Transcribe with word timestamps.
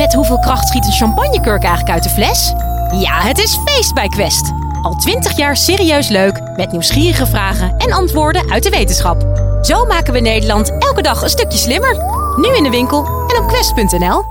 Met 0.00 0.14
hoeveel 0.14 0.38
kracht 0.38 0.68
schiet 0.68 0.86
een 0.86 0.92
champagnekurk 0.92 1.62
eigenlijk 1.62 1.90
uit 1.94 2.02
de 2.02 2.08
fles? 2.08 2.52
Ja, 3.00 3.20
het 3.20 3.38
is 3.38 3.58
feest 3.64 3.94
bij 3.94 4.08
Quest. 4.08 4.52
Al 4.82 4.94
twintig 4.94 5.36
jaar 5.36 5.56
serieus 5.56 6.08
leuk, 6.08 6.40
met 6.56 6.70
nieuwsgierige 6.72 7.26
vragen 7.26 7.76
en 7.76 7.92
antwoorden 7.92 8.50
uit 8.50 8.62
de 8.62 8.70
wetenschap. 8.70 9.22
Zo 9.62 9.84
maken 9.84 10.12
we 10.12 10.20
Nederland 10.20 10.70
elke 10.78 11.02
dag 11.02 11.22
een 11.22 11.28
stukje 11.28 11.58
slimmer. 11.58 11.96
Nu 12.36 12.56
in 12.56 12.62
de 12.62 12.70
winkel 12.70 13.04
en 13.06 13.42
op 13.42 13.48
quest.nl. 13.48 14.24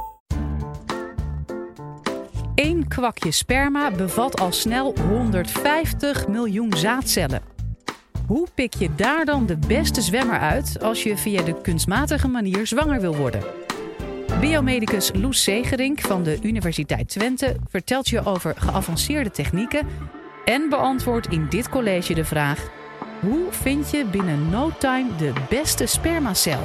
Eén 2.56 2.88
kwakje 2.88 3.31
sperma 3.31 3.92
bevat 3.92 4.40
al 4.40 4.51
snel 4.51 4.94
150 5.10 6.28
miljoen 6.28 6.74
zaadcellen. 6.78 7.42
Hoe 8.28 8.47
pik 8.56 8.74
je 8.74 8.96
daar 8.96 9.26
dan 9.26 9.46
de 9.46 9.58
beste 9.67 10.01
zwemmer 10.01 10.40
uit 10.40 10.83
als 10.83 11.04
je 11.04 11.17
via 11.17 11.42
de 11.42 11.62
kunstmatige 11.62 12.28
manier 12.28 12.67
zwanger 12.67 13.01
wil 13.01 13.15
worden? 13.15 13.69
Biomedicus 14.40 15.12
Loes 15.13 15.44
Zegerink 15.44 16.02
van 16.02 16.23
de 16.23 16.40
Universiteit 16.41 17.09
Twente 17.09 17.55
vertelt 17.70 18.09
je 18.09 18.26
over 18.26 18.55
geavanceerde 18.58 19.31
technieken 19.31 19.88
en 20.45 20.70
beantwoordt 20.70 21.27
in 21.27 21.48
dit 21.50 21.70
college 21.70 22.14
de 22.14 22.26
vraag: 22.26 22.70
hoe 23.20 23.45
vind 23.50 23.91
je 23.91 24.05
binnen 24.05 24.50
no 24.50 24.72
time 24.78 25.16
de 25.16 25.34
beste 25.50 25.86
spermacel? 25.86 26.59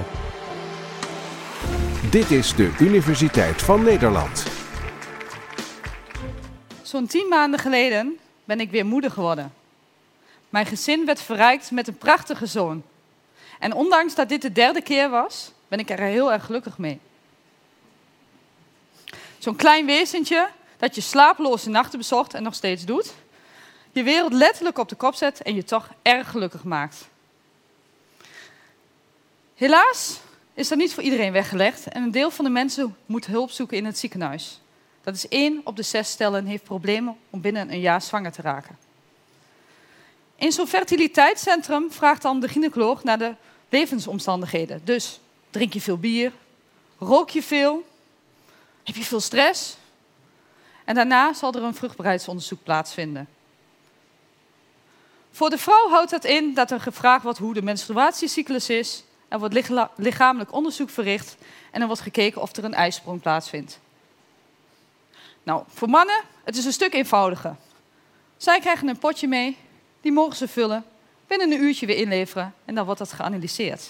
Dit 2.10 2.30
is 2.30 2.54
de 2.54 2.76
Universiteit 2.80 3.62
van 3.62 3.82
Nederland. 3.82 4.46
Zo'n 6.82 7.06
tien 7.06 7.28
maanden 7.28 7.60
geleden 7.60 8.18
ben 8.44 8.60
ik 8.60 8.70
weer 8.70 8.86
moeder 8.86 9.10
geworden. 9.10 9.52
Mijn 10.48 10.66
gezin 10.66 11.06
werd 11.06 11.22
verrijkt 11.22 11.70
met 11.70 11.88
een 11.88 11.98
prachtige 11.98 12.46
zoon. 12.46 12.82
En 13.58 13.74
ondanks 13.74 14.14
dat 14.14 14.28
dit 14.28 14.42
de 14.42 14.52
derde 14.52 14.82
keer 14.82 15.10
was, 15.10 15.52
ben 15.68 15.78
ik 15.78 15.90
er 15.90 16.00
heel 16.00 16.32
erg 16.32 16.44
gelukkig 16.44 16.78
mee. 16.78 17.00
Zo'n 19.44 19.56
klein 19.56 19.86
wezentje 19.86 20.48
dat 20.76 20.94
je 20.94 21.00
slapeloze 21.00 21.70
nachten 21.70 21.98
bezocht 21.98 22.34
en 22.34 22.42
nog 22.42 22.54
steeds 22.54 22.84
doet. 22.84 23.14
Je 23.92 24.02
wereld 24.02 24.32
letterlijk 24.32 24.78
op 24.78 24.88
de 24.88 24.94
kop 24.94 25.14
zet 25.14 25.42
en 25.42 25.54
je 25.54 25.64
toch 25.64 25.88
erg 26.02 26.30
gelukkig 26.30 26.64
maakt. 26.64 27.08
Helaas 29.54 30.20
is 30.54 30.68
dat 30.68 30.78
niet 30.78 30.94
voor 30.94 31.02
iedereen 31.02 31.32
weggelegd 31.32 31.88
en 31.88 32.02
een 32.02 32.10
deel 32.10 32.30
van 32.30 32.44
de 32.44 32.50
mensen 32.50 32.96
moet 33.06 33.26
hulp 33.26 33.50
zoeken 33.50 33.76
in 33.76 33.84
het 33.84 33.98
ziekenhuis. 33.98 34.60
Dat 35.02 35.14
is 35.14 35.28
één 35.28 35.60
op 35.64 35.76
de 35.76 35.82
zes 35.82 36.10
stellen 36.10 36.46
heeft 36.46 36.64
problemen 36.64 37.16
om 37.30 37.40
binnen 37.40 37.72
een 37.72 37.80
jaar 37.80 38.02
zwanger 38.02 38.32
te 38.32 38.42
raken. 38.42 38.78
In 40.36 40.52
zo'n 40.52 40.66
fertiliteitscentrum 40.66 41.92
vraagt 41.92 42.22
dan 42.22 42.40
de 42.40 42.48
gynaecoloog 42.48 43.04
naar 43.04 43.18
de 43.18 43.34
levensomstandigheden. 43.68 44.80
Dus 44.84 45.20
drink 45.50 45.72
je 45.72 45.80
veel 45.80 45.98
bier? 45.98 46.32
Rook 46.98 47.30
je 47.30 47.42
veel? 47.42 47.92
Heb 48.84 48.96
je 48.96 49.04
veel 49.04 49.20
stress? 49.20 49.76
En 50.84 50.94
daarna 50.94 51.32
zal 51.32 51.52
er 51.52 51.62
een 51.62 51.74
vruchtbaarheidsonderzoek 51.74 52.62
plaatsvinden. 52.62 53.28
Voor 55.30 55.50
de 55.50 55.58
vrouw 55.58 55.88
houdt 55.88 56.10
dat 56.10 56.24
in 56.24 56.54
dat 56.54 56.70
er 56.70 56.80
gevraagd 56.80 57.22
wordt 57.22 57.38
hoe 57.38 57.54
de 57.54 57.62
menstruatiecyclus 57.62 58.68
is. 58.68 59.04
Er 59.28 59.38
wordt 59.38 59.70
lichamelijk 59.96 60.52
onderzoek 60.52 60.90
verricht 60.90 61.36
en 61.70 61.80
er 61.80 61.86
wordt 61.86 62.02
gekeken 62.02 62.42
of 62.42 62.56
er 62.56 62.64
een 62.64 62.74
ijsprong 62.74 63.20
plaatsvindt. 63.20 63.78
Nou, 65.42 65.64
voor 65.68 65.88
mannen, 65.88 66.22
het 66.44 66.56
is 66.56 66.64
een 66.64 66.72
stuk 66.72 66.94
eenvoudiger. 66.94 67.56
Zij 68.36 68.60
krijgen 68.60 68.88
een 68.88 68.98
potje 68.98 69.28
mee, 69.28 69.56
die 70.00 70.12
mogen 70.12 70.36
ze 70.36 70.48
vullen, 70.48 70.84
binnen 71.26 71.52
een 71.52 71.62
uurtje 71.62 71.86
weer 71.86 71.96
inleveren 71.96 72.54
en 72.64 72.74
dan 72.74 72.84
wordt 72.84 73.00
dat 73.00 73.12
geanalyseerd. 73.12 73.82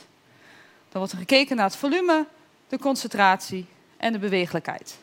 Dan 0.88 0.98
wordt 0.98 1.12
er 1.12 1.18
gekeken 1.18 1.56
naar 1.56 1.66
het 1.66 1.76
volume, 1.76 2.26
de 2.68 2.78
concentratie 2.78 3.66
en 4.04 4.12
de 4.12 4.18
bewegelijkheid. 4.18 4.98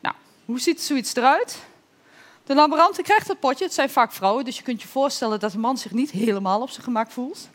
Nou, 0.00 0.14
hoe 0.44 0.60
ziet 0.60 0.82
zoiets 0.82 1.14
eruit? 1.14 1.58
De 2.44 2.54
laborante 2.54 3.02
krijgt 3.02 3.28
het 3.28 3.40
potje, 3.40 3.64
het 3.64 3.74
zijn 3.74 3.90
vaak 3.90 4.12
vrouwen, 4.12 4.44
dus 4.44 4.56
je 4.56 4.62
kunt 4.62 4.82
je 4.82 4.88
voorstellen 4.88 5.40
dat 5.40 5.52
de 5.52 5.58
man 5.58 5.78
zich 5.78 5.92
niet 5.92 6.10
helemaal 6.10 6.60
op 6.60 6.70
zijn 6.70 6.82
gemak 6.82 7.10
voelt. 7.10 7.48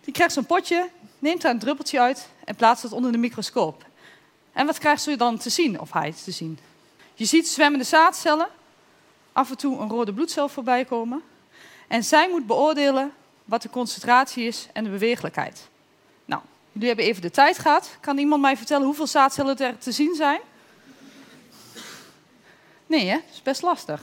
Die 0.00 0.12
krijgt 0.12 0.34
zo'n 0.34 0.46
potje, 0.46 0.88
neemt 1.18 1.42
daar 1.42 1.50
een 1.50 1.58
druppeltje 1.58 2.00
uit 2.00 2.28
en 2.44 2.54
plaatst 2.54 2.82
het 2.82 2.92
onder 2.92 3.12
de 3.12 3.18
microscoop. 3.18 3.84
En 4.52 4.66
wat 4.66 4.78
krijgt 4.78 5.02
ze 5.02 5.16
dan 5.16 5.38
te 5.38 5.50
zien, 5.50 5.80
of 5.80 5.92
hij 5.92 6.14
te 6.24 6.30
zien? 6.30 6.58
Je 7.14 7.24
ziet 7.24 7.48
zwemmende 7.48 7.84
zaadcellen, 7.84 8.48
af 9.32 9.50
en 9.50 9.56
toe 9.56 9.78
een 9.78 9.88
rode 9.88 10.12
bloedcel 10.12 10.48
voorbij 10.48 10.84
komen. 10.84 11.22
En 11.88 12.04
zij 12.04 12.28
moet 12.28 12.46
beoordelen 12.46 13.12
wat 13.44 13.62
de 13.62 13.70
concentratie 13.70 14.46
is 14.46 14.68
en 14.72 14.84
de 14.84 14.90
bewegelijkheid. 14.90 15.68
Jullie 16.74 16.88
hebben 16.88 17.04
even 17.04 17.22
de 17.22 17.30
tijd 17.30 17.58
gehad. 17.58 17.96
Kan 18.00 18.18
iemand 18.18 18.42
mij 18.42 18.56
vertellen 18.56 18.86
hoeveel 18.86 19.06
zaadcellen 19.06 19.56
er 19.56 19.78
te 19.78 19.92
zien 19.92 20.14
zijn? 20.14 20.40
Nee, 22.86 23.06
hè? 23.08 23.14
dat 23.14 23.32
is 23.32 23.42
best 23.42 23.62
lastig. 23.62 24.02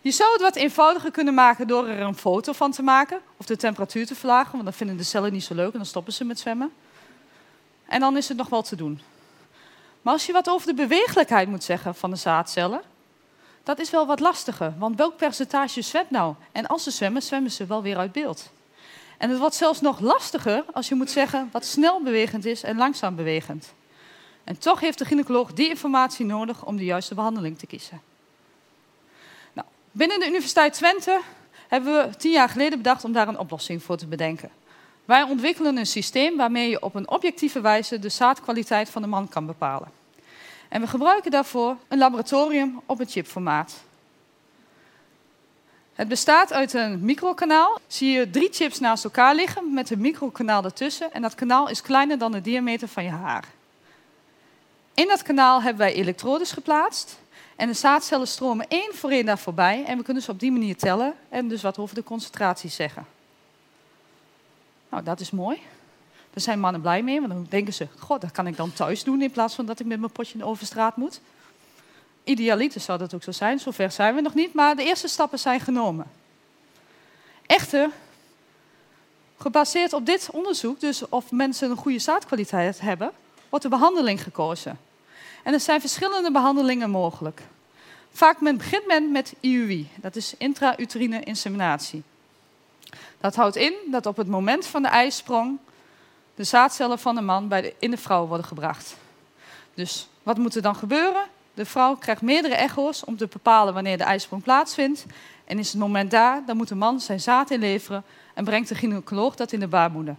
Je 0.00 0.10
zou 0.10 0.32
het 0.32 0.40
wat 0.40 0.56
eenvoudiger 0.56 1.10
kunnen 1.10 1.34
maken 1.34 1.66
door 1.66 1.88
er 1.88 2.00
een 2.00 2.16
foto 2.16 2.52
van 2.52 2.70
te 2.70 2.82
maken 2.82 3.20
of 3.36 3.46
de 3.46 3.56
temperatuur 3.56 4.06
te 4.06 4.14
verlagen, 4.14 4.52
want 4.52 4.64
dan 4.64 4.72
vinden 4.72 4.96
de 4.96 5.02
cellen 5.02 5.32
niet 5.32 5.44
zo 5.44 5.54
leuk 5.54 5.72
en 5.72 5.78
dan 5.78 5.86
stoppen 5.86 6.12
ze 6.12 6.24
met 6.24 6.38
zwemmen. 6.38 6.72
En 7.86 8.00
dan 8.00 8.16
is 8.16 8.28
het 8.28 8.36
nog 8.36 8.48
wel 8.48 8.62
te 8.62 8.76
doen. 8.76 9.00
Maar 10.02 10.12
als 10.12 10.26
je 10.26 10.32
wat 10.32 10.48
over 10.48 10.66
de 10.66 10.74
bewegelijkheid 10.74 11.48
moet 11.48 11.64
zeggen 11.64 11.94
van 11.94 12.10
de 12.10 12.16
zaadcellen, 12.16 12.82
dat 13.62 13.78
is 13.78 13.90
wel 13.90 14.06
wat 14.06 14.20
lastiger. 14.20 14.74
Want 14.78 14.96
welk 14.96 15.16
percentage 15.16 15.82
zwemt 15.82 16.10
nou? 16.10 16.34
En 16.52 16.66
als 16.66 16.82
ze 16.82 16.90
zwemmen, 16.90 17.22
zwemmen 17.22 17.50
ze 17.50 17.66
wel 17.66 17.82
weer 17.82 17.96
uit 17.96 18.12
beeld. 18.12 18.50
En 19.24 19.30
het 19.30 19.38
wordt 19.38 19.54
zelfs 19.54 19.80
nog 19.80 20.00
lastiger 20.00 20.64
als 20.72 20.88
je 20.88 20.94
moet 20.94 21.10
zeggen 21.10 21.48
wat 21.52 21.64
snel 21.64 22.02
bewegend 22.02 22.44
is 22.44 22.62
en 22.62 22.76
langzaam 22.76 23.16
bewegend. 23.16 23.72
En 24.44 24.58
toch 24.58 24.80
heeft 24.80 24.98
de 24.98 25.04
gynaecoloog 25.04 25.52
die 25.52 25.68
informatie 25.68 26.26
nodig 26.26 26.64
om 26.64 26.76
de 26.76 26.84
juiste 26.84 27.14
behandeling 27.14 27.58
te 27.58 27.66
kiezen. 27.66 28.00
Nou, 29.52 29.66
binnen 29.90 30.20
de 30.20 30.26
Universiteit 30.26 30.72
Twente 30.72 31.20
hebben 31.68 32.08
we 32.08 32.16
tien 32.16 32.30
jaar 32.30 32.48
geleden 32.48 32.78
bedacht 32.78 33.04
om 33.04 33.12
daar 33.12 33.28
een 33.28 33.38
oplossing 33.38 33.82
voor 33.82 33.96
te 33.96 34.06
bedenken. 34.06 34.50
Wij 35.04 35.22
ontwikkelen 35.22 35.76
een 35.76 35.86
systeem 35.86 36.36
waarmee 36.36 36.70
je 36.70 36.82
op 36.82 36.94
een 36.94 37.10
objectieve 37.10 37.60
wijze 37.60 37.98
de 37.98 38.08
zaadkwaliteit 38.08 38.90
van 38.90 39.02
de 39.02 39.08
man 39.08 39.28
kan 39.28 39.46
bepalen. 39.46 39.88
En 40.68 40.80
we 40.80 40.86
gebruiken 40.86 41.30
daarvoor 41.30 41.76
een 41.88 41.98
laboratorium 41.98 42.80
op 42.86 43.00
een 43.00 43.08
chipformaat. 43.08 43.84
Het 45.94 46.08
bestaat 46.08 46.52
uit 46.52 46.72
een 46.72 47.04
microkanaal. 47.04 47.78
Zie 47.86 48.10
je 48.10 48.30
drie 48.30 48.48
chips 48.52 48.80
naast 48.80 49.04
elkaar 49.04 49.34
liggen 49.34 49.74
met 49.74 49.90
een 49.90 50.00
microkanaal 50.00 50.64
ertussen. 50.64 51.12
En 51.12 51.22
dat 51.22 51.34
kanaal 51.34 51.68
is 51.68 51.82
kleiner 51.82 52.18
dan 52.18 52.32
de 52.32 52.40
diameter 52.40 52.88
van 52.88 53.04
je 53.04 53.10
haar. 53.10 53.44
In 54.94 55.08
dat 55.08 55.22
kanaal 55.22 55.62
hebben 55.62 55.86
wij 55.86 55.94
elektrodes 55.94 56.52
geplaatst. 56.52 57.18
En 57.56 57.66
de 57.66 57.74
zaadcellen 57.74 58.28
stromen 58.28 58.68
één 58.68 58.94
voor 58.94 59.10
één 59.10 59.26
daar 59.26 59.38
voorbij. 59.38 59.84
En 59.84 59.98
we 59.98 60.04
kunnen 60.04 60.22
ze 60.22 60.30
op 60.30 60.40
die 60.40 60.52
manier 60.52 60.76
tellen 60.76 61.14
en 61.28 61.48
dus 61.48 61.62
wat 61.62 61.78
over 61.78 61.94
de 61.94 62.02
concentratie 62.02 62.70
zeggen. 62.70 63.06
Nou, 64.88 65.02
dat 65.02 65.20
is 65.20 65.30
mooi. 65.30 65.56
Daar 66.30 66.42
zijn 66.42 66.60
mannen 66.60 66.80
blij 66.80 67.02
mee, 67.02 67.20
want 67.20 67.32
dan 67.32 67.46
denken 67.48 67.74
ze: 67.74 67.88
God, 67.98 68.20
dat 68.20 68.30
kan 68.30 68.46
ik 68.46 68.56
dan 68.56 68.72
thuis 68.72 69.04
doen 69.04 69.22
in 69.22 69.30
plaats 69.30 69.54
van 69.54 69.66
dat 69.66 69.80
ik 69.80 69.86
met 69.86 70.00
mijn 70.00 70.12
potje 70.12 70.44
over 70.44 70.66
straat 70.66 70.96
moet. 70.96 71.20
Idealiter 72.24 72.80
zou 72.80 72.98
dat 72.98 73.14
ook 73.14 73.22
zo 73.22 73.32
zijn, 73.32 73.58
zover 73.58 73.90
zijn 73.90 74.14
we 74.14 74.20
nog 74.20 74.34
niet, 74.34 74.54
maar 74.54 74.76
de 74.76 74.84
eerste 74.84 75.08
stappen 75.08 75.38
zijn 75.38 75.60
genomen. 75.60 76.06
Echter, 77.46 77.90
gebaseerd 79.36 79.92
op 79.92 80.06
dit 80.06 80.28
onderzoek, 80.32 80.80
dus 80.80 81.08
of 81.08 81.30
mensen 81.30 81.70
een 81.70 81.76
goede 81.76 81.98
zaadkwaliteit 81.98 82.80
hebben, 82.80 83.12
wordt 83.48 83.64
de 83.64 83.70
behandeling 83.70 84.22
gekozen. 84.22 84.78
En 85.42 85.52
er 85.52 85.60
zijn 85.60 85.80
verschillende 85.80 86.30
behandelingen 86.30 86.90
mogelijk. 86.90 87.42
Vaak 88.12 88.38
begint 88.38 88.86
men 88.86 89.12
met 89.12 89.34
IUI, 89.40 89.88
dat 89.96 90.16
is 90.16 90.34
intrauterine 90.38 91.20
inseminatie. 91.20 92.02
Dat 93.20 93.34
houdt 93.34 93.56
in 93.56 93.74
dat 93.86 94.06
op 94.06 94.16
het 94.16 94.26
moment 94.26 94.66
van 94.66 94.82
de 94.82 94.88
ijsprong 94.88 95.58
de 96.34 96.44
zaadcellen 96.44 96.98
van 96.98 97.14
de 97.14 97.20
man 97.20 97.48
bij 97.48 97.60
de, 97.60 97.74
in 97.78 97.90
de 97.90 97.96
vrouw 97.96 98.26
worden 98.26 98.46
gebracht. 98.46 98.96
Dus 99.74 100.08
wat 100.22 100.38
moet 100.38 100.54
er 100.54 100.62
dan 100.62 100.76
gebeuren? 100.76 101.22
De 101.54 101.64
vrouw 101.64 101.96
krijgt 101.96 102.22
meerdere 102.22 102.54
echo's 102.54 103.04
om 103.04 103.16
te 103.16 103.26
bepalen 103.26 103.74
wanneer 103.74 103.98
de 103.98 104.04
ijsprong 104.04 104.42
plaatsvindt. 104.42 105.06
En 105.44 105.58
is 105.58 105.68
het 105.68 105.80
moment 105.80 106.10
daar, 106.10 106.42
dan 106.46 106.56
moet 106.56 106.68
de 106.68 106.74
man 106.74 107.00
zijn 107.00 107.20
zaad 107.20 107.50
inleveren 107.50 108.04
en 108.34 108.44
brengt 108.44 108.68
de 108.68 108.74
gynaecoloog 108.74 109.34
dat 109.34 109.52
in 109.52 109.60
de 109.60 109.68
baarmoeder. 109.68 110.16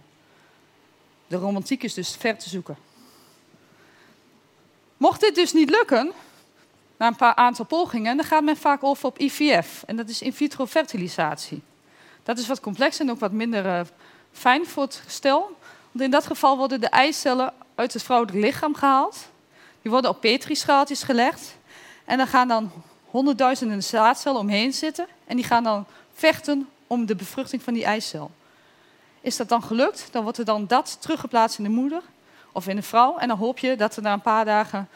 De 1.26 1.36
romantiek 1.36 1.82
is 1.82 1.94
dus 1.94 2.16
ver 2.16 2.38
te 2.38 2.48
zoeken. 2.48 2.76
Mocht 4.96 5.20
dit 5.20 5.34
dus 5.34 5.52
niet 5.52 5.70
lukken, 5.70 6.12
na 6.96 7.06
een 7.06 7.16
paar 7.16 7.34
aantal 7.34 7.64
pogingen, 7.64 8.16
dan 8.16 8.26
gaat 8.26 8.42
men 8.42 8.56
vaak 8.56 8.84
over 8.84 9.06
op 9.06 9.18
IVF. 9.18 9.82
En 9.86 9.96
dat 9.96 10.08
is 10.08 10.22
in 10.22 10.32
vitro 10.32 10.66
fertilisatie. 10.66 11.62
Dat 12.22 12.38
is 12.38 12.46
wat 12.46 12.60
complexer 12.60 13.04
en 13.04 13.10
ook 13.10 13.20
wat 13.20 13.32
minder 13.32 13.64
uh, 13.66 13.80
fijn 14.32 14.66
voor 14.66 14.82
het 14.82 15.00
gestel. 15.04 15.56
Want 15.90 16.04
in 16.04 16.10
dat 16.10 16.26
geval 16.26 16.56
worden 16.56 16.80
de 16.80 16.88
eicellen 16.88 17.52
uit 17.74 17.92
het 17.92 18.02
vrouwelijk 18.02 18.38
lichaam 18.38 18.74
gehaald. 18.74 19.28
Die 19.86 19.94
worden 19.94 20.14
op 20.14 20.20
petrischaaltjes 20.20 21.02
gelegd. 21.02 21.56
En 22.04 22.16
dan 22.18 22.26
gaan 22.26 22.48
dan 22.48 22.70
honderdduizenden 23.04 23.82
zaadcellen 23.82 24.40
omheen 24.40 24.72
zitten. 24.72 25.06
En 25.26 25.36
die 25.36 25.44
gaan 25.44 25.62
dan 25.62 25.86
vechten 26.14 26.68
om 26.86 27.06
de 27.06 27.14
bevruchting 27.14 27.62
van 27.62 27.74
die 27.74 27.84
eicel. 27.84 28.30
Is 29.20 29.36
dat 29.36 29.48
dan 29.48 29.62
gelukt, 29.62 30.08
dan 30.10 30.22
wordt 30.22 30.38
er 30.38 30.44
dan 30.44 30.66
dat 30.66 30.96
teruggeplaatst 31.00 31.58
in 31.58 31.64
de 31.64 31.70
moeder 31.70 32.02
of 32.52 32.68
in 32.68 32.76
de 32.76 32.82
vrouw. 32.82 33.16
En 33.18 33.28
dan 33.28 33.36
hoop 33.36 33.58
je 33.58 33.76
dat 33.76 33.96
er 33.96 34.02
na 34.02 34.12
een 34.12 34.20
paar 34.20 34.44
dagen 34.44 34.88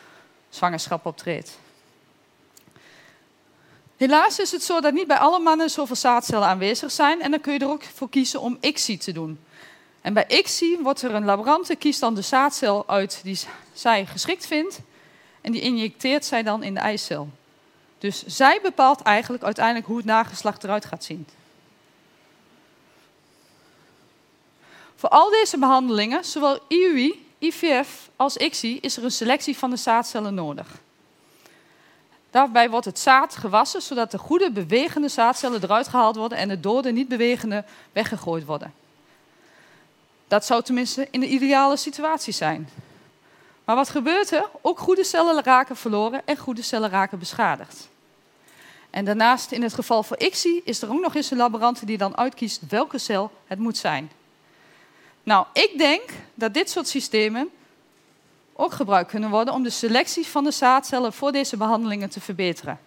zwangerschap 0.48 1.06
optreedt. 1.06 1.58
Helaas 3.96 4.38
is 4.38 4.52
het 4.52 4.62
zo 4.62 4.80
dat 4.80 4.92
niet 4.92 5.06
bij 5.06 5.18
alle 5.18 5.38
mannen 5.38 5.70
zoveel 5.70 5.96
zaadcellen 5.96 6.48
aanwezig 6.48 6.90
zijn 6.90 7.22
en 7.22 7.30
dan 7.30 7.40
kun 7.40 7.52
je 7.52 7.58
er 7.58 7.70
ook 7.70 7.84
voor 7.84 8.08
kiezen 8.08 8.40
om 8.40 8.58
ICSI 8.60 8.98
te 8.98 9.12
doen. 9.12 9.38
En 10.00 10.12
bij 10.12 10.24
ICSI 10.28 10.78
wordt 10.82 11.02
er 11.02 11.14
een 11.14 11.24
laborante 11.24 11.76
kiest 11.76 12.00
dan 12.00 12.14
de 12.14 12.22
zaadcel 12.22 12.88
uit 12.88 13.20
die 13.22 13.40
zij 13.72 14.06
geschikt 14.06 14.46
vindt 14.46 14.80
en 15.40 15.52
die 15.52 15.60
injecteert 15.60 16.24
zij 16.24 16.42
dan 16.42 16.62
in 16.62 16.74
de 16.74 16.80
eicel. 16.80 17.28
Dus 17.98 18.26
zij 18.26 18.58
bepaalt 18.62 19.02
eigenlijk 19.02 19.42
uiteindelijk 19.42 19.86
hoe 19.86 19.96
het 19.96 20.06
nageslacht 20.06 20.64
eruit 20.64 20.84
gaat 20.84 21.04
zien. 21.04 21.26
Voor 24.96 25.08
al 25.08 25.30
deze 25.30 25.58
behandelingen, 25.58 26.24
zowel 26.24 26.58
IUI, 26.68 27.26
IVF 27.38 28.10
als 28.16 28.36
ICSI, 28.36 28.78
is 28.80 28.96
er 28.96 29.04
een 29.04 29.10
selectie 29.10 29.58
van 29.58 29.70
de 29.70 29.76
zaadcellen 29.76 30.34
nodig. 30.34 30.66
Daarbij 32.30 32.70
wordt 32.70 32.86
het 32.86 32.98
zaad 32.98 33.36
gewassen, 33.36 33.82
zodat 33.82 34.10
de 34.10 34.18
goede 34.18 34.50
bewegende 34.50 35.08
zaadcellen 35.08 35.62
eruit 35.62 35.88
gehaald 35.88 36.16
worden 36.16 36.38
en 36.38 36.48
de 36.48 36.60
dode 36.60 36.92
niet 36.92 37.08
bewegende 37.08 37.64
weggegooid 37.92 38.44
worden. 38.44 38.79
Dat 40.30 40.44
zou 40.44 40.62
tenminste 40.62 41.08
in 41.10 41.20
de 41.20 41.26
ideale 41.26 41.76
situatie 41.76 42.32
zijn. 42.32 42.68
Maar 43.64 43.76
wat 43.76 43.88
gebeurt 43.88 44.30
er? 44.30 44.48
Ook 44.60 44.78
goede 44.78 45.04
cellen 45.04 45.42
raken 45.42 45.76
verloren 45.76 46.22
en 46.24 46.36
goede 46.36 46.62
cellen 46.62 46.90
raken 46.90 47.18
beschadigd. 47.18 47.88
En 48.90 49.04
daarnaast, 49.04 49.52
in 49.52 49.62
het 49.62 49.74
geval 49.74 50.02
van 50.02 50.16
ICSI, 50.20 50.60
is 50.64 50.82
er 50.82 50.90
ook 50.90 51.00
nog 51.00 51.14
eens 51.14 51.30
een 51.30 51.36
laborant 51.36 51.86
die 51.86 51.98
dan 51.98 52.16
uitkiest 52.16 52.60
welke 52.68 52.98
cel 52.98 53.30
het 53.46 53.58
moet 53.58 53.76
zijn. 53.76 54.10
Nou, 55.22 55.46
ik 55.52 55.74
denk 55.78 56.02
dat 56.34 56.54
dit 56.54 56.70
soort 56.70 56.88
systemen 56.88 57.50
ook 58.52 58.72
gebruikt 58.72 59.10
kunnen 59.10 59.30
worden 59.30 59.54
om 59.54 59.62
de 59.62 59.70
selectie 59.70 60.26
van 60.26 60.44
de 60.44 60.50
zaadcellen 60.50 61.12
voor 61.12 61.32
deze 61.32 61.56
behandelingen 61.56 62.10
te 62.10 62.20
verbeteren. 62.20 62.80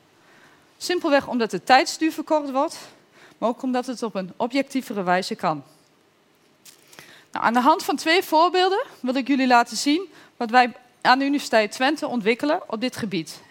Simpelweg 0.77 1.27
omdat 1.27 1.51
de 1.51 1.63
tijdsduur 1.63 2.11
verkort 2.11 2.51
wordt, 2.51 2.77
maar 3.37 3.49
ook 3.49 3.61
omdat 3.61 3.85
het 3.85 4.03
op 4.03 4.15
een 4.15 4.33
objectievere 4.37 5.03
wijze 5.03 5.35
kan. 5.35 5.63
Nou, 7.33 7.45
aan 7.45 7.53
de 7.53 7.59
hand 7.59 7.83
van 7.83 7.95
twee 7.95 8.23
voorbeelden 8.23 8.83
wil 8.99 9.15
ik 9.15 9.27
jullie 9.27 9.47
laten 9.47 9.77
zien 9.77 10.07
wat 10.37 10.49
wij 10.49 10.73
aan 11.01 11.19
de 11.19 11.25
Universiteit 11.25 11.71
Twente 11.71 12.07
ontwikkelen 12.07 12.61
op 12.67 12.81
dit 12.81 12.95
gebied. 12.95 13.41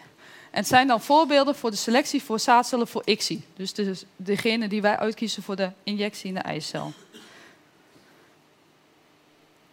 En 0.51 0.59
het 0.59 0.67
zijn 0.67 0.87
dan 0.87 1.01
voorbeelden 1.01 1.55
voor 1.55 1.71
de 1.71 1.77
selectie 1.77 2.23
voor 2.23 2.39
zaadcellen 2.39 2.87
voor 2.87 3.01
ICSI. 3.05 3.43
Dus 3.55 3.73
de, 3.73 3.97
degene 4.15 4.67
die 4.67 4.81
wij 4.81 4.97
uitkiezen 4.97 5.43
voor 5.43 5.55
de 5.55 5.71
injectie 5.83 6.27
in 6.27 6.33
de 6.33 6.39
eicel. 6.39 6.93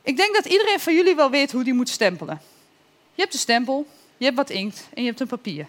Ik 0.02 0.16
denk 0.16 0.34
dat 0.34 0.46
iedereen 0.46 0.80
van 0.80 0.94
jullie 0.94 1.14
wel 1.14 1.30
weet 1.30 1.52
hoe 1.52 1.64
die 1.64 1.74
moet 1.74 1.88
stempelen. 1.88 2.40
Je 3.14 3.22
hebt 3.22 3.34
een 3.34 3.40
stempel, 3.40 3.86
je 4.16 4.24
hebt 4.24 4.36
wat 4.36 4.50
inkt 4.50 4.88
en 4.94 5.02
je 5.02 5.08
hebt 5.08 5.20
een 5.20 5.26
papier. 5.26 5.66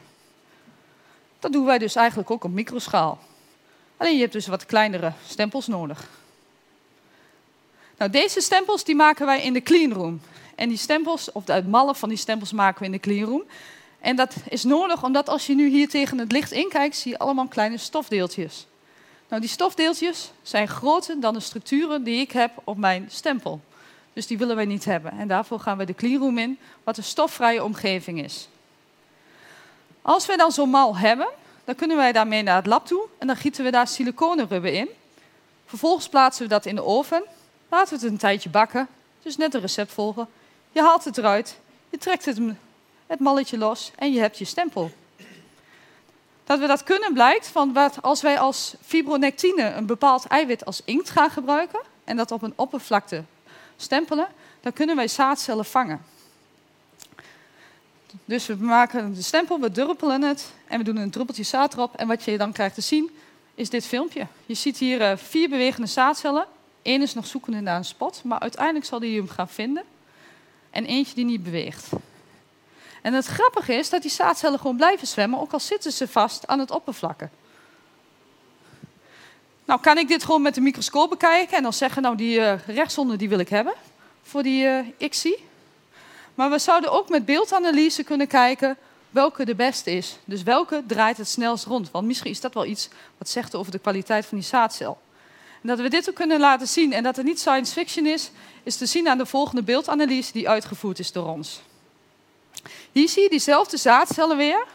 Dat 1.40 1.52
doen 1.52 1.66
wij 1.66 1.78
dus 1.78 1.96
eigenlijk 1.96 2.32
ook 2.32 2.44
op 2.44 2.52
microschaal. 2.52 3.20
Alleen 3.98 4.14
je 4.16 4.22
hebt 4.22 4.34
dus 4.34 4.48
wat 4.48 4.66
kleinere 4.66 5.14
stempels 5.28 5.68
nodig. 5.68 6.10
Nou, 8.02 8.14
deze 8.14 8.42
stempels 8.42 8.84
die 8.84 8.96
maken 8.96 9.26
wij 9.26 9.42
in 9.42 9.54
de 9.54 9.62
cleanroom. 9.62 10.22
En 10.56 10.70
die 10.70 10.78
stempels, 10.78 11.32
of 11.32 11.44
de 11.44 11.64
mallen 11.68 11.96
van 11.96 12.10
die 12.10 12.18
stempels 12.18 12.52
maken 12.52 12.80
we 12.80 12.86
in 12.86 12.92
de 12.92 13.00
cleanroom. 13.00 13.44
En 14.00 14.16
dat 14.16 14.36
is 14.50 14.64
nodig 14.64 15.04
omdat 15.04 15.30
als 15.30 15.48
je 15.48 15.56
nu 15.56 15.70
hier 15.70 15.90
tegen 15.90 16.18
het 16.18 16.32
licht 16.32 16.52
inkijkt, 16.52 16.96
zie 16.96 17.12
je 17.12 17.18
allemaal 17.18 17.48
kleine 17.48 17.78
stofdeeltjes. 17.78 18.68
Nou, 19.28 19.42
die 19.42 19.50
stofdeeltjes 19.50 20.32
zijn 20.42 20.68
groter 20.68 21.20
dan 21.20 21.34
de 21.34 21.40
structuren 21.40 22.04
die 22.04 22.20
ik 22.20 22.32
heb 22.32 22.52
op 22.64 22.78
mijn 22.78 23.08
stempel. 23.10 23.62
Dus 24.14 24.28
die 24.28 24.38
willen 24.38 24.56
wij 24.56 24.66
niet 24.66 24.86
hebben. 24.86 25.12
En 25.12 25.28
daarvoor 25.28 25.60
gaan 25.60 25.78
we 25.78 25.86
de 25.86 25.96
cleanroom 25.96 26.38
in, 26.38 26.60
wat 26.84 26.98
een 26.98 27.04
stofvrije 27.04 27.64
omgeving 27.64 28.24
is. 28.24 28.48
Als 30.02 30.26
we 30.26 30.38
dan 30.38 30.52
zo'n 30.52 30.70
mal 30.70 30.98
hebben, 30.98 31.30
dan 31.64 31.76
kunnen 31.76 31.98
wij 31.98 32.12
daarmee 32.12 32.44
naar 32.44 32.56
het 32.56 32.68
lab 32.68 32.88
toe 32.88 33.08
en 33.18 33.28
dan 33.28 33.36
gieten 33.36 33.64
we 33.64 33.72
daar 33.72 33.88
siliconenrubber 33.88 34.74
in. 34.74 34.90
Vervolgens 35.66 36.10
plaatsen 36.10 36.44
we 36.44 36.50
dat 36.50 36.66
in 36.66 36.76
de 36.76 36.84
oven, 36.84 37.24
laten 37.72 37.98
we 37.98 38.04
het 38.04 38.12
een 38.12 38.18
tijdje 38.18 38.50
bakken, 38.50 38.88
dus 39.24 39.38
net 39.38 39.54
een 39.54 39.62
recept 39.62 39.92
volgen. 39.92 40.28
Je 40.72 40.82
haalt 40.82 41.04
het 41.04 41.18
eruit, 41.18 41.60
je 41.90 41.98
trekt 41.98 42.26
het, 42.26 42.40
het 43.08 43.20
malletje 43.20 43.58
los 43.58 43.92
en 43.96 44.14
je 44.14 44.20
hebt 44.20 44.38
je 44.38 44.46
stempel. 44.46 44.92
Dat 46.44 46.60
we 46.60 46.68
dat 46.68 46.84
kunnen 46.84 47.14
blijkt 47.14 47.48
van 47.48 47.74
wat 47.74 48.02
als 48.02 48.22
wij 48.22 48.40
als 48.40 48.76
fibronectine 48.82 49.64
een 49.64 49.86
bepaald 49.86 50.26
eiwit 50.26 50.66
als 50.66 50.82
inkt 50.86 51.10
gaan 51.10 51.30
gebruiken 51.30 51.80
en 52.04 52.18
dat 52.18 52.32
op 52.32 52.42
een 52.42 52.54
oppervlakte 52.56 53.24
stempelen, 53.78 54.28
dan 54.62 54.74
kunnen 54.74 54.96
wij 54.96 55.08
zaadcellen 55.08 55.66
vangen. 55.66 56.02
Dus 58.26 58.46
we 58.46 58.56
maken 58.56 59.14
de 59.14 59.22
stempel, 59.22 59.60
we 59.60 59.72
druppelen 59.72 60.22
het 60.22 60.52
en 60.68 60.78
we 60.78 60.84
doen 60.84 60.98
een 60.98 61.12
druppeltje 61.12 61.44
zaad 61.44 61.74
erop. 61.74 61.96
En 61.96 62.08
wat 62.08 62.24
je 62.24 62.38
dan 62.38 62.52
krijgt 62.52 62.76
te 62.76 62.82
zien, 62.82 63.18
is 63.56 63.70
dit 63.70 63.86
filmpje. 63.86 64.28
Je 64.46 64.54
ziet 64.54 64.78
hier 64.78 65.02
uh, 65.02 65.18
vier 65.18 65.50
bewegende 65.50 65.88
zaadcellen. 65.88 66.46
Eén 66.84 67.02
is 67.02 67.14
nog 67.14 67.28
zoekende 67.28 67.60
naar 67.60 67.78
een 67.78 67.86
spot, 67.86 68.22
maar 68.24 68.40
uiteindelijk 68.40 68.86
zal 68.86 69.00
hij 69.00 69.10
hem 69.10 69.28
gaan 69.28 69.50
vinden. 69.50 69.84
En 70.70 70.86
eentje 70.86 71.16
die 71.16 71.26
niet 71.26 71.44
beweegt. 71.44 71.90
En 73.02 73.14
het 73.14 73.26
grappige 73.26 73.74
is 73.74 73.90
dat 73.90 74.02
die 74.02 74.12
zaadcellen 74.12 74.60
gewoon 74.60 74.76
blijven 74.76 75.08
zwemmen, 75.08 75.40
ook 75.40 75.52
al 75.52 75.60
zitten 75.60 75.92
ze 75.92 76.08
vast 76.08 76.48
aan 76.48 76.60
het 76.60 76.72
oppervlakken. 76.72 77.32
Nou, 79.66 79.80
kan 79.80 79.98
ik 79.98 80.08
dit 80.08 80.24
gewoon 80.24 80.42
met 80.42 80.56
de 80.56 80.62
microscoop 80.62 81.10
bekijken 81.10 81.58
en 81.58 81.64
dan 81.64 81.74
zeggen, 81.74 82.02
nou, 82.02 82.16
die 82.16 82.40
uh, 82.40 83.18
die 83.18 83.30
wil 83.30 83.40
ik 83.40 83.50
hebben 83.50 83.74
voor 84.22 84.44
die 84.44 84.64
uh, 84.64 84.80
ICSI. 84.98 85.36
Maar 86.36 86.50
we 86.50 86.60
zouden 86.60 86.92
ook 86.92 87.10
met 87.10 87.26
beeldanalyse 87.26 88.04
kunnen 88.04 88.28
kijken 88.28 88.78
welke 89.10 89.46
de 89.46 89.56
beste 89.56 89.92
is. 89.92 90.18
Dus 90.26 90.44
welke 90.44 90.84
draait 90.88 91.18
het 91.18 91.28
snelst 91.28 91.66
rond? 91.66 91.92
Want 91.92 92.08
misschien 92.08 92.32
is 92.32 92.42
dat 92.42 92.54
wel 92.54 92.66
iets 92.66 92.90
wat 93.18 93.30
zegt 93.30 93.56
over 93.56 93.72
de 93.72 93.80
kwaliteit 93.80 94.26
van 94.26 94.38
die 94.38 94.48
zaadcel. 94.48 94.98
En 95.62 95.68
dat 95.68 95.80
we 95.80 95.90
dit 95.90 96.10
ook 96.10 96.16
kunnen 96.16 96.40
laten 96.40 96.68
zien 96.68 96.94
en 96.94 97.04
dat 97.04 97.16
het 97.16 97.26
niet 97.26 97.40
science 97.40 97.74
fiction 97.74 98.06
is, 98.06 98.32
is 98.64 98.78
te 98.78 98.86
zien 98.86 99.08
aan 99.08 99.18
de 99.18 99.26
volgende 99.26 99.64
beeldanalyse 99.64 100.32
die 100.32 100.50
uitgevoerd 100.50 101.00
is 101.00 101.12
door 101.12 101.28
ons. 101.28 101.62
Hier 102.92 103.10
zie 103.10 103.24
je 103.24 103.30
diezelfde 103.30 103.78
zaadcellen 103.78 104.38
weer, 104.38 104.66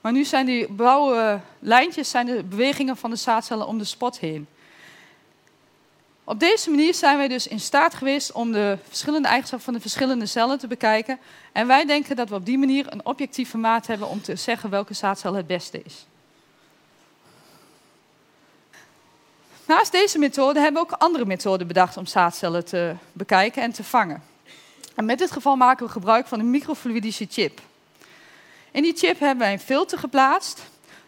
maar 0.00 0.12
nu 0.12 0.24
zijn 0.24 0.46
die 0.46 0.72
blauwe 0.72 1.40
lijntjes 1.58 2.10
zijn 2.10 2.26
de 2.26 2.42
bewegingen 2.42 2.96
van 2.96 3.10
de 3.10 3.16
zaadcellen 3.16 3.66
om 3.66 3.78
de 3.78 3.84
spot 3.84 4.18
heen. 4.18 4.46
Op 6.24 6.40
deze 6.40 6.70
manier 6.70 6.94
zijn 6.94 7.16
wij 7.16 7.28
dus 7.28 7.46
in 7.46 7.60
staat 7.60 7.94
geweest 7.94 8.32
om 8.32 8.52
de 8.52 8.78
verschillende 8.88 9.28
eigenschappen 9.28 9.66
van 9.66 9.74
de 9.74 9.88
verschillende 9.88 10.26
cellen 10.26 10.58
te 10.58 10.66
bekijken. 10.66 11.18
En 11.52 11.66
wij 11.66 11.84
denken 11.84 12.16
dat 12.16 12.28
we 12.28 12.34
op 12.34 12.46
die 12.46 12.58
manier 12.58 12.92
een 12.92 13.06
objectieve 13.06 13.56
maat 13.56 13.86
hebben 13.86 14.08
om 14.08 14.22
te 14.22 14.36
zeggen 14.36 14.70
welke 14.70 14.94
zaadcel 14.94 15.34
het 15.34 15.46
beste 15.46 15.82
is. 15.82 16.06
Naast 19.68 19.92
deze 19.92 20.18
methode 20.18 20.60
hebben 20.60 20.82
we 20.82 20.88
ook 20.88 21.00
andere 21.00 21.24
methoden 21.24 21.66
bedacht 21.66 21.96
om 21.96 22.06
zaadcellen 22.06 22.64
te 22.64 22.94
bekijken 23.12 23.62
en 23.62 23.72
te 23.72 23.84
vangen. 23.84 24.22
En 24.94 25.04
met 25.04 25.18
dit 25.18 25.30
geval 25.30 25.56
maken 25.56 25.86
we 25.86 25.92
gebruik 25.92 26.26
van 26.26 26.38
een 26.38 26.50
microfluidische 26.50 27.26
chip. 27.30 27.60
In 28.70 28.82
die 28.82 28.96
chip 28.96 29.18
hebben 29.18 29.38
wij 29.38 29.52
een 29.52 29.60
filter 29.60 29.98
geplaatst 29.98 30.62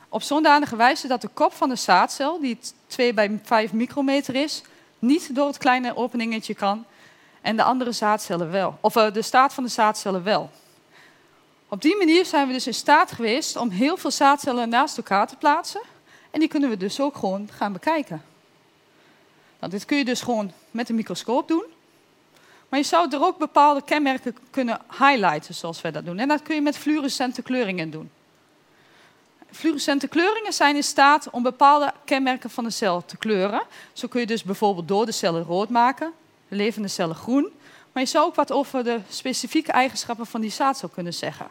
op 0.09 0.23
zodanige 0.23 0.77
wijze 0.77 1.09
dat 1.09 1.21
de 1.21 1.29
kop 1.29 1.53
van 1.55 1.69
de 1.69 1.77
zaadcel, 1.77 2.41
die 2.41 2.59
2 2.87 3.15
bij 3.15 3.41
5 3.43 3.73
micrometer 3.73 4.35
is, 4.35 4.63
niet 4.99 5.35
door 5.35 5.47
het 5.47 5.59
kleine 5.59 5.97
openingetje 5.97 6.55
kan 6.55 6.85
en 7.41 7.57
de 7.57 7.63
andere 7.63 7.93
zaadcellen 7.93 8.51
wel. 8.51 8.79
Of 8.81 8.97
uh, 8.97 9.13
de 9.13 9.23
staat 9.23 9.55
van 9.55 9.65
de 9.65 9.71
zaadcellen 9.71 10.23
wel. 10.23 10.51
Op 11.69 11.83
die 11.83 11.97
manier 11.97 12.25
zijn 12.25 12.47
we 12.47 12.53
dus 12.53 12.67
in 12.67 12.75
staat 12.75 13.13
geweest 13.13 13.57
om 13.57 13.71
heel 13.71 13.97
veel 13.97 14.11
zaadcellen 14.11 14.69
naast 14.69 14.97
elkaar 14.97 15.27
te 15.27 15.37
plaatsen. 15.37 15.83
En 16.31 16.41
die 16.41 16.49
kunnen 16.49 16.71
we 16.71 16.77
dus 16.77 17.01
ook 17.01 17.17
gewoon 17.17 17.49
gaan 17.53 17.73
bekijken. 17.73 18.30
Nou, 19.61 19.73
dit 19.73 19.85
kun 19.85 19.97
je 19.97 20.05
dus 20.05 20.21
gewoon 20.21 20.53
met 20.71 20.89
een 20.89 20.95
microscoop 20.95 21.49
doen. 21.49 21.65
Maar 22.69 22.79
je 22.79 22.85
zou 22.85 23.11
er 23.11 23.23
ook 23.23 23.39
bepaalde 23.39 23.83
kenmerken 23.83 24.37
kunnen 24.51 24.81
highlighten, 24.99 25.55
zoals 25.55 25.81
wij 25.81 25.91
dat 25.91 26.05
doen. 26.05 26.19
En 26.19 26.29
dat 26.29 26.43
kun 26.43 26.55
je 26.55 26.61
met 26.61 26.79
fluorescente 26.79 27.43
kleuringen 27.43 27.91
doen. 27.91 28.11
Fluorescente 29.51 30.09
kleuringen 30.09 30.53
zijn 30.53 30.77
in 30.77 30.83
staat 30.83 31.31
om 31.31 31.43
bepaalde 31.43 31.93
kenmerken 32.05 32.51
van 32.51 32.65
de 32.65 32.71
cel 32.71 33.05
te 33.05 33.17
kleuren. 33.17 33.63
Zo 33.93 34.09
kun 34.09 34.21
je 34.21 34.27
dus 34.27 34.43
bijvoorbeeld 34.43 34.89
dode 34.89 35.13
cellen 35.13 35.43
rood 35.43 35.69
maken, 35.69 36.13
de 36.49 36.57
levende 36.57 36.89
cellen 36.89 37.15
groen. 37.15 37.49
Maar 37.93 38.03
je 38.03 38.09
zou 38.09 38.27
ook 38.27 38.35
wat 38.35 38.53
over 38.53 38.85
de 38.85 39.01
specifieke 39.09 39.73
eigenschappen 39.73 40.27
van 40.27 40.41
die 40.41 40.51
zaadcel 40.51 40.89
kunnen 40.89 41.15
zeggen. 41.15 41.49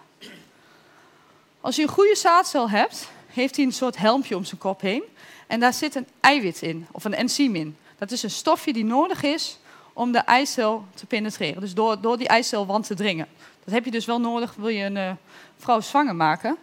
Als 1.61 1.75
je 1.75 1.81
een 1.81 1.87
goede 1.87 2.15
zaadcel 2.15 2.69
hebt, 2.69 3.09
heeft 3.27 3.55
hij 3.55 3.65
een 3.65 3.73
soort 3.73 3.97
helmpje 3.97 4.35
om 4.35 4.45
zijn 4.45 4.59
kop 4.59 4.81
heen. 4.81 5.03
En 5.47 5.59
daar 5.59 5.73
zit 5.73 5.95
een 5.95 6.07
eiwit 6.19 6.61
in, 6.61 6.87
of 6.91 7.03
een 7.03 7.13
enzym 7.13 7.55
in. 7.55 7.77
Dat 7.99 8.11
is 8.11 8.23
een 8.23 8.29
stofje 8.29 8.73
die 8.73 8.85
nodig 8.85 9.23
is 9.23 9.57
om 9.93 10.11
de 10.11 10.19
eicel 10.19 10.85
te 10.93 11.05
penetreren. 11.05 11.61
Dus 11.61 11.73
door, 11.73 12.01
door 12.01 12.17
die 12.17 12.27
eicelwand 12.27 12.87
te 12.87 12.95
dringen. 12.95 13.27
Dat 13.63 13.73
heb 13.73 13.85
je 13.85 13.91
dus 13.91 14.05
wel 14.05 14.19
nodig, 14.19 14.53
wil 14.55 14.67
je 14.67 14.83
een 14.83 14.95
uh, 14.95 15.11
vrouw 15.57 15.79
zwanger 15.79 16.15
maken. 16.15 16.57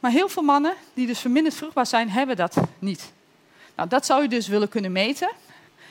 Maar 0.00 0.10
heel 0.10 0.28
veel 0.28 0.42
mannen 0.42 0.74
die 0.94 1.06
dus 1.06 1.18
verminderd 1.18 1.54
vruchtbaar 1.54 1.86
zijn, 1.86 2.10
hebben 2.10 2.36
dat 2.36 2.56
niet. 2.78 3.12
Nou, 3.74 3.88
dat 3.88 4.06
zou 4.06 4.22
je 4.22 4.28
dus 4.28 4.48
willen 4.48 4.68
kunnen 4.68 4.92
meten. 4.92 5.30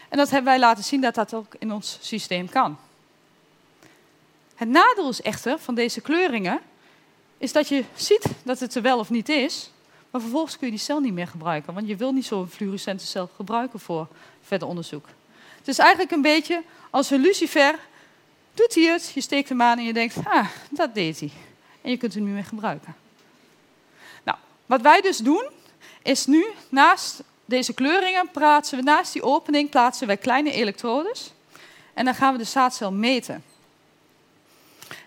En 0.10 0.18
dat 0.18 0.30
hebben 0.30 0.52
wij 0.52 0.60
laten 0.60 0.84
zien 0.84 1.02
dat 1.02 1.16
dat 1.16 1.34
ook 1.34 1.56
in 1.60 1.72
ons 1.72 1.98
systeem 2.02 2.50
kan. 2.50 2.78
Het 4.56 4.70
nadeel 4.70 5.10
is 5.10 5.22
echter 5.22 5.60
van 5.60 5.76
deze 5.76 6.02
kleuringen, 6.02 6.60
is 7.38 7.52
dat 7.52 7.68
je 7.68 7.84
ziet 7.96 8.26
dat 8.44 8.60
het 8.60 8.76
er 8.76 8.82
wel 8.82 9.00
of 9.00 9.10
niet 9.10 9.30
is, 9.30 9.72
maar 10.14 10.22
vervolgens 10.22 10.58
kun 10.58 10.68
je 10.68 10.74
die 10.74 10.84
cel 10.84 11.00
niet 11.00 11.14
meer 11.14 11.28
gebruiken, 11.28 11.74
want 11.74 11.88
je 11.88 11.96
wil 11.96 12.12
niet 12.12 12.26
zo'n 12.26 12.48
fluorescente 12.48 13.06
cel 13.06 13.30
gebruiken 13.36 13.80
voor 13.80 14.08
verder 14.42 14.68
onderzoek. 14.68 15.06
Het 15.58 15.68
is 15.68 15.78
eigenlijk 15.78 16.12
een 16.12 16.22
beetje 16.22 16.64
als 16.90 17.10
een 17.10 17.22
lucifer, 17.22 17.80
doet 18.54 18.76
hij 18.76 18.84
het, 18.84 19.12
je 19.14 19.22
steekt 19.22 19.50
hem 19.50 19.62
aan 19.62 19.78
en 19.78 19.84
je 19.84 19.94
denkt, 19.94 20.16
ah, 20.24 20.48
dat 20.70 20.94
deed 20.94 21.20
hij. 21.20 21.32
En 21.82 21.92
je 21.92 21.98
kunt 21.98 22.14
hem 22.14 22.24
niet 22.24 22.34
meer 22.34 22.44
gebruiken. 22.44 22.96
Nou, 24.24 24.38
wat 24.66 24.82
wij 24.82 25.02
dus 25.02 25.18
doen, 25.18 25.50
is 26.02 26.26
nu 26.26 26.46
naast 26.70 27.24
deze 27.46 27.74
kleuringen 27.74 28.32
plaatsen 28.32 28.78
we 28.78 28.84
naast 28.84 29.14
die 29.14 29.24
opening 29.24 29.70
plaatsen 29.70 30.08
wij 30.08 30.18
kleine 30.18 30.52
elektrodes. 30.52 31.32
En 31.94 32.06
dan 32.06 32.16
gaan 32.16 32.32
we 32.32 32.38
de 32.38 32.44
zaadcel 32.44 32.92
meten. 32.92 33.44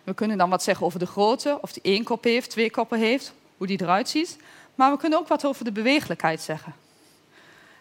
We 0.05 0.15
kunnen 0.15 0.39
dan 0.39 0.51
wat 0.51 0.63
zeggen 0.63 0.87
over 0.87 0.99
de 0.99 1.07
grootte, 1.07 1.59
of 1.61 1.73
die 1.73 1.83
één 1.83 2.05
kop 2.05 2.25
heeft, 2.25 2.51
twee 2.51 2.71
koppen 2.71 2.99
heeft, 2.99 3.33
hoe 3.57 3.67
die 3.67 3.83
eruit 3.83 4.09
ziet. 4.09 4.37
Maar 4.77 4.91
we 4.91 4.99
kunnen 4.99 5.19
ook 5.19 5.29
wat 5.29 5.45
over 5.45 5.65
de 5.65 5.73
bewegelijkheid 5.73 6.41
zeggen. 6.41 6.75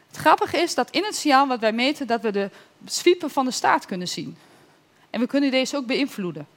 Het 0.07 0.17
grappige 0.17 0.57
is 0.57 0.75
dat 0.75 0.89
in 0.89 1.03
het 1.03 1.15
signaal 1.15 1.47
wat 1.47 1.59
wij 1.59 1.73
meten, 1.73 2.07
dat 2.07 2.21
we 2.21 2.31
de 2.31 2.49
zwiepen 2.85 3.29
van 3.29 3.45
de 3.45 3.51
staart 3.51 3.85
kunnen 3.85 4.07
zien. 4.07 4.37
En 5.09 5.19
we 5.19 5.27
kunnen 5.27 5.51
deze 5.51 5.77
ook 5.77 5.85
beïnvloeden. 5.85 6.47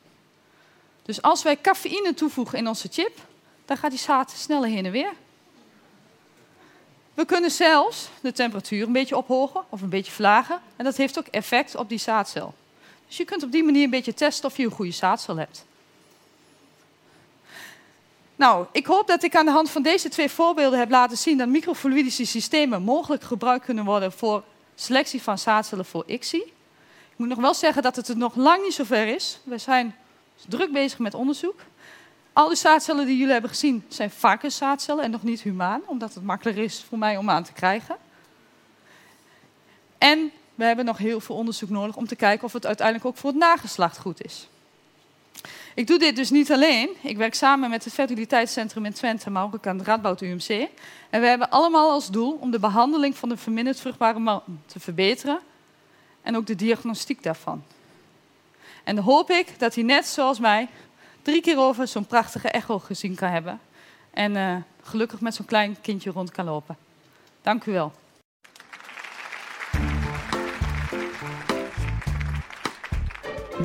Dus 1.02 1.23
als 1.23 1.42
wij 1.42 1.61
cafeïne 1.61 2.14
toevoegen 2.14 2.59
in 2.59 2.68
onze 2.68 2.88
chip, 2.90 3.18
dan 3.64 3.76
gaat 3.76 3.90
die 3.90 4.00
zaad 4.00 4.30
sneller 4.30 4.68
heen 4.68 4.85
en 4.85 4.92
weer. 4.92 5.12
We 7.14 7.25
kunnen 7.25 7.50
zelfs 7.50 8.09
de 8.21 8.33
temperatuur 8.33 8.87
een 8.87 8.92
beetje 8.92 9.16
ophogen 9.16 9.64
of 9.68 9.83
een 9.83 9.88
beetje 9.88 10.12
verlagen. 10.12 10.61
En 10.76 10.85
dat 10.85 10.97
heeft 10.97 11.18
ook 11.18 11.26
effect 11.26 11.76
op 11.76 11.88
die 11.88 11.99
zaadcel. 11.99 12.54
Dus 13.07 13.16
je 13.16 13.25
kunt 13.25 13.42
op 13.42 13.52
die 13.52 13.64
manier 13.64 13.85
een 13.85 13.90
beetje 13.90 14.14
testen 14.14 14.49
of 14.49 14.57
je 14.57 14.64
een 14.64 14.71
goede 14.71 14.92
zaadcel 14.92 15.37
hebt. 15.37 15.64
Nou, 18.38 18.66
ik 18.73 18.87
hoop 18.87 19.07
dat 19.07 19.23
ik 19.23 19.37
aan 19.37 19.45
de 19.45 19.50
hand 19.50 19.71
van 19.71 19.83
deze 19.83 20.09
twee 20.09 20.30
voorbeelden 20.30 20.78
heb 20.78 20.90
laten 20.90 21.16
zien 21.16 21.38
dat 21.38 21.49
microfluidische 21.49 22.25
systemen 22.25 22.83
mogelijk 22.83 23.23
gebruikt 23.23 23.64
kunnen 23.64 23.85
worden 23.85 24.12
voor 24.12 24.45
selectie 24.75 25.23
van 25.23 25.38
zaadcellen 25.38 25.85
voor 25.85 26.04
ICSI. 26.07 26.42
Ik 27.11 27.16
moet 27.16 27.28
nog 27.28 27.38
wel 27.38 27.54
zeggen 27.54 27.83
dat 27.83 27.97
het 27.97 28.09
er 28.09 28.16
nog 28.16 28.35
lang 28.35 28.62
niet 28.62 28.75
zover 28.75 29.07
is. 29.07 29.40
We 29.45 29.59
zijn 29.59 29.97
druk 30.49 30.73
bezig 30.73 30.99
met 30.99 31.14
onderzoek. 31.14 31.61
Al 32.33 32.49
die 32.49 32.57
zaadcellen 32.57 33.07
die 33.07 33.16
jullie 33.16 33.33
hebben 33.33 33.50
gezien 33.50 33.85
zijn 33.88 34.11
varkenszaadcellen 34.11 35.04
en 35.04 35.11
nog 35.11 35.23
niet 35.23 35.40
humaan, 35.40 35.83
omdat 35.87 36.14
het 36.14 36.25
makkelijker 36.25 36.64
is 36.64 36.85
voor 36.88 36.99
mij 36.99 37.16
om 37.16 37.30
aan 37.30 37.45
te 37.45 37.52
krijgen. 37.52 37.97
En 39.99 40.30
we 40.54 40.64
hebben 40.64 40.85
nog 40.85 40.99
heel 40.99 41.21
veel 41.21 41.35
onderzoek 41.35 41.71
nodig 41.71 41.97
om 41.97 42.07
te 42.07 42.16
kijken 42.16 42.45
of 42.45 42.52
het 42.52 42.66
uiteindelijk 42.66 43.07
ook 43.07 43.16
voor 43.16 43.30
het 43.30 43.38
nageslacht 43.38 43.99
goed 43.99 44.25
is. 44.25 44.49
Ik 45.78 45.87
doe 45.87 45.99
dit 45.99 46.16
dus 46.16 46.30
niet 46.30 46.52
alleen. 46.52 46.90
Ik 47.02 47.16
werk 47.16 47.35
samen 47.35 47.70
met 47.70 47.85
het 47.85 47.92
Fertiliteitscentrum 47.92 48.85
in 48.85 48.92
Twente, 48.92 49.30
maar 49.30 49.44
ook 49.44 49.66
aan 49.66 49.78
het 49.78 49.87
Radboud 49.87 50.20
UMC. 50.20 50.49
En 51.11 51.20
we 51.20 51.26
hebben 51.26 51.50
allemaal 51.50 51.90
als 51.90 52.11
doel 52.11 52.38
om 52.40 52.50
de 52.50 52.58
behandeling 52.58 53.16
van 53.16 53.28
de 53.28 53.37
verminderd 53.37 53.80
vruchtbare 53.80 54.18
man 54.18 54.42
te 54.66 54.80
verbeteren 54.80 55.40
en 56.23 56.37
ook 56.37 56.47
de 56.47 56.54
diagnostiek 56.54 57.23
daarvan. 57.23 57.62
En 58.85 58.94
dan 58.94 59.04
hoop 59.04 59.30
ik 59.30 59.58
dat 59.58 59.75
hij 59.75 59.85
net 59.85 60.06
zoals 60.06 60.38
mij 60.38 60.68
drie 61.23 61.40
keer 61.40 61.58
over 61.58 61.88
zo'n 61.88 62.06
prachtige 62.06 62.49
echo 62.49 62.78
gezien 62.78 63.14
kan 63.14 63.30
hebben. 63.30 63.61
En 64.11 64.35
uh, 64.35 64.56
gelukkig 64.82 65.20
met 65.20 65.35
zo'n 65.35 65.47
klein 65.47 65.76
kindje 65.80 66.11
rond 66.11 66.30
kan 66.30 66.44
lopen. 66.44 66.76
Dank 67.42 67.64
u 67.64 67.73
wel. 67.73 67.92